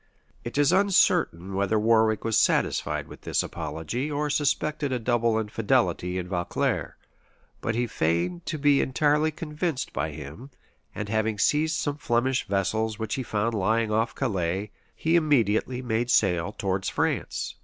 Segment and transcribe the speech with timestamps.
[0.25, 5.39] [*] It is uncertain whether Warwick was satisfied with this apology, or suspected a double
[5.39, 6.97] infidelity in Vaucler;
[7.61, 10.49] but he feigned to be entirely convinced by him;
[10.95, 16.09] and having seized some Flemish vessels which he found lying off Calais, he immediately made
[16.09, 17.53] sail towards France.